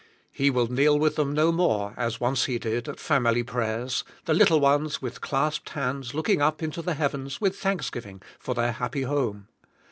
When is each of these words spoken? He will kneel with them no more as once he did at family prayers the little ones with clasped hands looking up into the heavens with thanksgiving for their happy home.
He 0.31 0.49
will 0.49 0.65
kneel 0.65 0.97
with 0.97 1.15
them 1.15 1.31
no 1.31 1.51
more 1.51 1.93
as 1.95 2.19
once 2.19 2.45
he 2.45 2.57
did 2.57 2.89
at 2.89 2.99
family 2.99 3.43
prayers 3.43 4.03
the 4.25 4.33
little 4.33 4.59
ones 4.59 4.99
with 4.99 5.21
clasped 5.21 5.69
hands 5.69 6.15
looking 6.15 6.41
up 6.41 6.63
into 6.63 6.81
the 6.81 6.95
heavens 6.95 7.39
with 7.39 7.55
thanksgiving 7.59 8.23
for 8.39 8.55
their 8.55 8.71
happy 8.71 9.03
home. 9.03 9.47